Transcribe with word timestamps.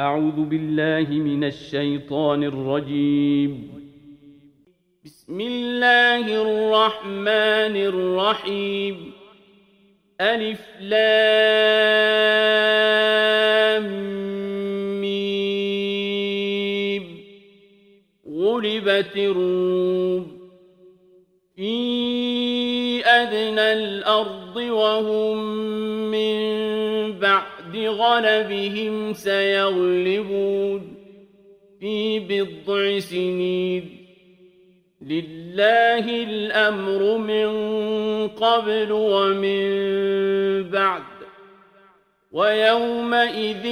أعوذ 0.00 0.44
بالله 0.44 1.10
من 1.10 1.44
الشيطان 1.44 2.44
الرجيم. 2.44 3.68
بسم 5.04 5.40
الله 5.40 6.42
الرحمن 6.42 7.76
الرحيم. 7.76 9.12
ألف 10.20 10.60
لام 10.80 11.50
غلبت 18.28 19.16
الروم. 19.16 20.40
في 21.56 21.74
أدنى 23.06 23.72
الأرض 23.72 24.56
وهم 24.56 26.09
غلبهم 27.88 29.12
سيغلبون 29.12 30.94
في 31.80 32.20
بضع 32.20 32.98
سنين. 32.98 34.06
لله 35.02 36.22
الأمر 36.22 37.18
من 37.18 37.48
قبل 38.28 38.92
ومن 38.92 39.70
بعد. 40.70 41.02
ويومئذ 42.32 43.66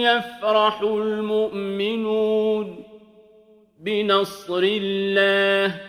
يفرح 0.00 0.82
المؤمنون 0.82 2.84
بنصر 3.80 4.62
الله. 4.62 5.80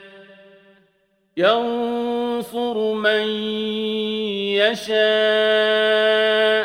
ينصر 1.38 2.94
من 2.94 3.28
يشاء. 4.56 6.65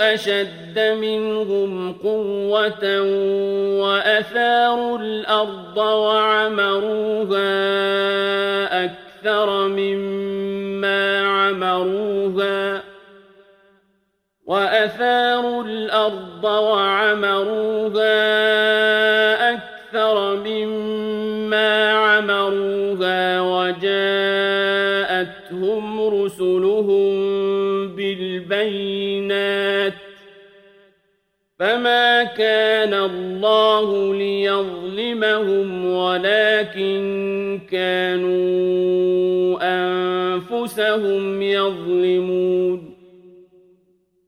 أشد 0.00 0.78
منهم 0.78 1.92
قوة 1.92 3.02
وأثاروا 3.80 4.98
الأرض 4.98 5.76
وعمروها 5.76 7.40
أكثر 8.84 9.68
مما 9.68 11.20
عمروها 11.26 12.82
وأثاروا 14.46 15.64
الأرض 15.64 16.44
وعمروها 16.44 18.10
أكثر 19.54 20.36
مما 20.36 21.90
عمروها 21.92 23.40
وجاءتهم 23.40 24.40
رسلهم 26.22 27.10
بالبينات 27.96 29.19
فما 31.60 32.24
كان 32.24 32.94
الله 32.94 34.14
ليظلمهم 34.14 35.94
ولكن 35.94 37.60
كانوا 37.70 39.58
أنفسهم 39.62 41.42
يظلمون 41.42 42.94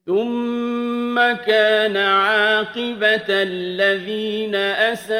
ثم 0.06 1.32
كان 1.32 1.96
عاقبة 1.96 3.28
الذين 3.28 4.54
أساءوا 4.94 5.14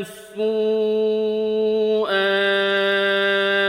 السوء 0.00 2.08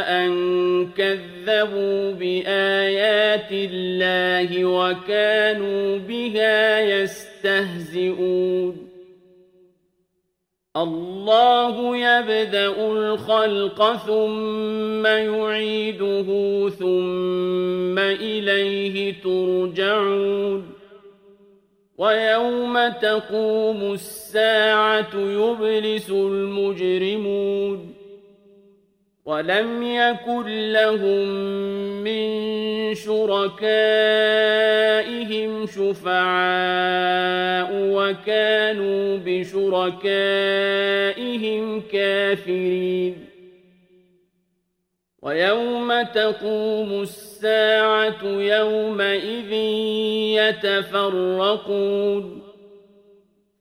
أن 0.09 0.87
كذبوا 0.97 2.11
بآيات 2.11 3.18
الله 3.51 4.65
وكانوا 4.65 5.97
بها 5.97 6.79
يستهزئون. 6.79 8.77
الله 10.77 11.97
يبدأ 11.97 12.91
الخلق 12.91 13.95
ثم 13.95 15.05
يعيده 15.05 16.25
ثم 16.69 17.99
إليه 17.99 19.13
ترجعون. 19.23 20.71
ويوم 21.97 22.87
تقوم 22.87 23.93
الساعة 23.93 25.15
يبلس 25.15 26.09
المجرمون. 26.09 27.98
ولم 29.29 29.83
يكن 29.83 30.71
لهم 30.71 31.27
من 32.03 32.29
شركائهم 32.95 33.65
شفعاء 35.65 37.69
وكانوا 37.71 39.17
بشركائهم 39.25 40.01
كافرين. 41.91 43.25
ويوم 45.21 46.01
تقوم 46.01 47.01
الساعة 47.01 48.23
يومئذ 48.23 49.53
يتفرقون. 50.89 52.48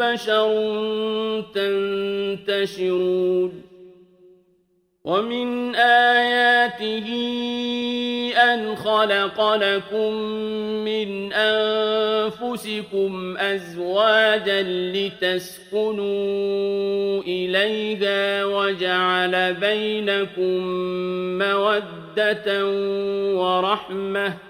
بشر 0.00 0.50
تنتشرون 2.46 3.62
ومن 5.04 5.74
آياته 5.74 7.08
أن 8.36 8.76
خلق 8.76 9.54
لكم 9.54 10.12
من 10.84 11.32
أنفسكم 11.32 13.36
أزواجا 13.38 14.62
لتسكنوا 14.92 16.02
إليها 17.22 18.44
وجعل 18.44 19.54
بينكم 19.54 20.60
مودة 21.38 22.66
ورحمة 23.34 24.49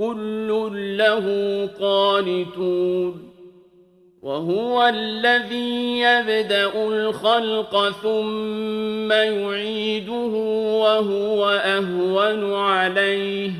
كل 0.00 0.96
له 0.98 1.26
قانتون 1.80 3.30
وهو 4.22 4.86
الذي 4.88 6.00
يبدأ 6.00 6.72
الخلق 6.74 7.90
ثم 7.90 9.12
يعيده 9.12 10.32
وهو 10.82 11.48
أهون 11.48 12.54
عليه 12.54 13.50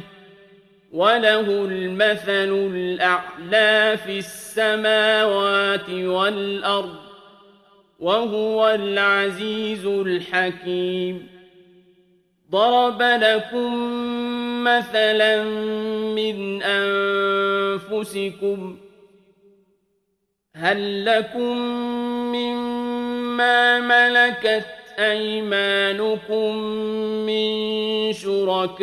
وله 0.93 1.41
المثل 1.65 2.71
الأعلى 2.75 3.99
في 4.07 4.19
السماوات 4.19 5.91
والأرض 5.91 6.97
وهو 8.01 8.69
العزيز 8.69 9.87
الحكيم 9.87 11.40
ضرب 12.51 13.03
لكم 13.03 13.75
مثلا 14.65 15.43
من 16.15 16.63
أنفسكم 16.63 18.11
هل 20.57 21.05
لكم 21.05 21.59
مما 22.33 23.81
ملكت 23.81 24.67
أيمانكم 24.99 26.57
من 27.27 28.13
شركاء 28.13 28.81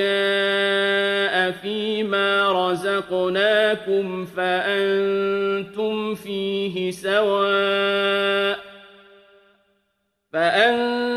فيما 1.52 2.52
رزقناكم 2.52 4.26
فأنتم 4.26 6.16
فيه 6.16 6.92
سواء 6.92 8.60
فأنتم 10.34 11.17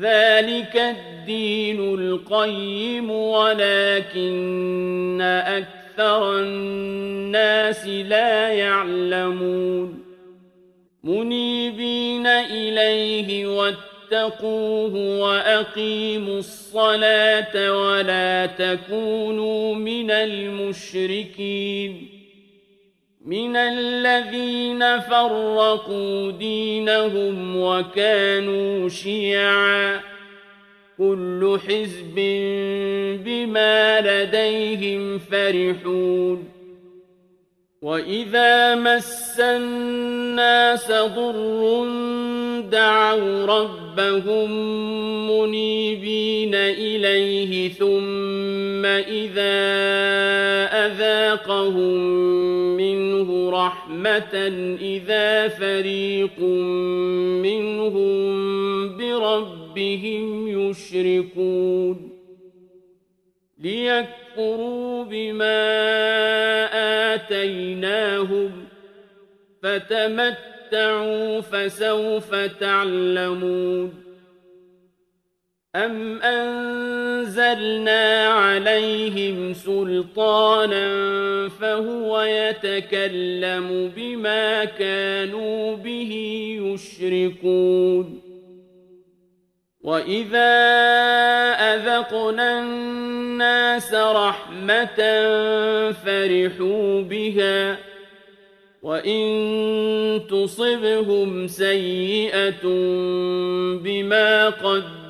ذلك 0.00 0.76
الدين 0.76 1.94
القيم 1.94 3.10
ولكن 3.10 5.20
أكثر 5.46 6.40
الناس 6.40 7.86
لا 7.86 8.48
يعلمون. 8.48 10.04
منيبين 11.04 12.26
إليه 12.26 13.46
واتقوه 13.46 15.20
وأقيموا 15.20 16.38
الصلاة 16.38 17.72
ولا 17.72 18.46
تكونوا 18.46 19.74
من 19.74 20.10
المشركين. 20.10 22.13
من 23.24 23.56
الذين 23.56 25.00
فرقوا 25.00 26.30
دينهم 26.30 27.56
وكانوا 27.56 28.88
شيعا. 28.88 30.00
كل 30.98 31.58
حزب 31.66 32.14
بما 33.24 34.00
لديهم 34.00 35.18
فرحون. 35.18 36.48
وإذا 37.82 38.74
مس 38.74 39.40
الناس 39.40 40.92
ضر 40.92 41.84
دعوا 42.70 43.46
ربهم 43.46 44.50
منيبين 45.30 46.54
إليه 46.54 47.68
ثم 47.68 48.84
إذا 48.84 49.64
أذاقهم 50.86 52.53
رحمة 53.66 54.34
إذا 54.80 55.48
فريق 55.48 56.38
منهم 57.42 58.16
بربهم 58.96 60.48
يشركون 60.48 62.10
ليكفروا 63.58 65.04
بما 65.04 65.64
آتيناهم 67.14 68.50
فتمتعوا 69.62 71.40
فسوف 71.40 72.34
تعلمون 72.34 74.04
أم 75.76 76.22
أنزلنا 76.22 78.26
عليهم 78.26 79.54
سلطانا 79.54 80.88
فهو 81.48 82.22
يتكلم 82.22 83.92
بما 83.96 84.64
كانوا 84.64 85.76
به 85.76 86.12
يشركون 86.62 88.20
وإذا 89.82 90.54
أذقنا 91.74 92.60
الناس 92.60 93.94
رحمة 93.94 94.96
فرحوا 95.92 97.02
بها 97.02 97.76
وإن 98.82 100.20
تصبهم 100.30 101.48
سيئة 101.48 102.62
بما 103.82 104.48
قدمت 104.48 104.93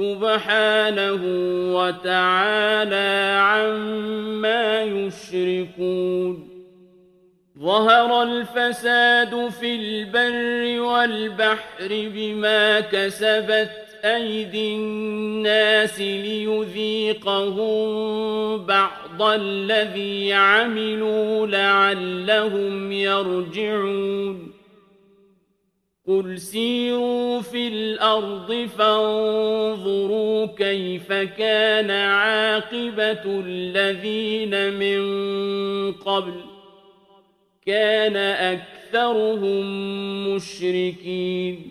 سبحانه 0.00 1.20
وتعالى 1.76 3.38
عما 3.40 4.82
يشركون. 4.82 6.48
ظهر 7.58 8.22
الفساد 8.22 9.48
في 9.48 9.74
البر 9.74 10.80
والبحر 10.80 11.88
بما 11.90 12.80
كسبت 12.80 13.70
أيدي 14.04 14.76
الناس 14.76 16.00
ليذيقهم 16.00 17.66
بعض 18.66 19.22
الذي 19.22 20.32
عملوا 20.32 21.46
لعلهم 21.46 22.92
يرجعون. 22.92 24.49
قل 26.10 26.38
سيروا 26.38 27.40
في 27.40 27.68
الأرض 27.68 28.68
فانظروا 28.78 30.46
كيف 30.46 31.12
كان 31.12 31.90
عاقبة 31.90 33.22
الذين 33.26 34.72
من 34.72 35.02
قبل 35.92 36.34
كان 37.66 38.16
أكثرهم 38.16 39.64
مشركين 40.34 41.70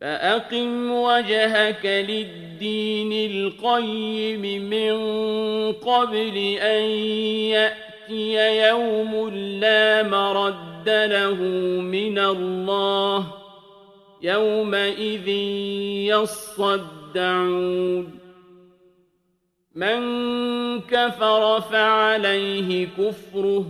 فأقم 0.00 0.90
وجهك 0.90 1.86
للدين 1.86 3.30
القيم 3.30 4.62
من 4.70 4.92
قبل 5.72 6.36
أن 6.58 6.84
يأتي 7.54 8.68
يوم 8.68 9.28
لا 9.60 10.02
مرد 10.02 10.71
له 10.88 11.34
من 11.80 12.18
الله 12.18 13.26
يومئذ 14.22 15.28
يصدعون 16.08 18.18
من 19.74 20.00
كفر 20.80 21.60
فعليه 21.60 22.88
كفره 22.98 23.66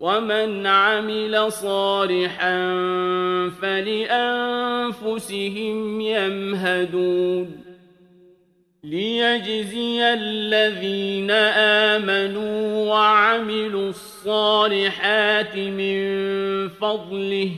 ومن 0.00 0.66
عمل 0.66 1.52
صالحا 1.52 2.58
فلأنفسهم 3.62 4.80
يمهدون 6.00 7.63
ليجزي 8.84 10.14
الذين 10.14 11.30
آمنوا 11.90 12.86
وعملوا 12.86 13.88
الصالحات 13.88 15.56
من 15.56 15.98
فضله 16.68 17.50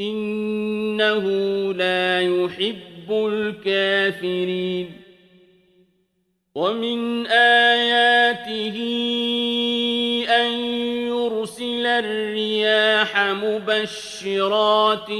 إنه 0.00 1.24
لا 1.72 2.20
يحب 2.20 3.10
الكافرين. 3.10 4.90
ومن 6.54 7.26
آياته 7.26 8.78
الرياح 11.98 13.18
مبشرات 13.18 15.10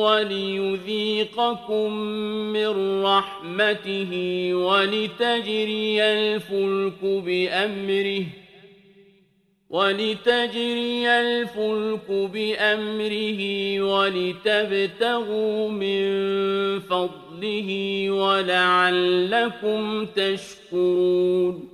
وليذيقكم 0.00 1.92
من 2.52 3.02
رحمته 3.04 4.10
ولتجري 4.54 6.02
الفلك 6.02 7.04
بأمره 7.04 8.24
ولتجري 9.70 11.08
الفلك 11.08 12.10
بأمره 12.10 13.42
ولتبتغوا 13.80 15.68
من 15.68 16.04
فضله 16.80 18.10
ولعلكم 18.10 20.06
تشكرون 20.06 21.73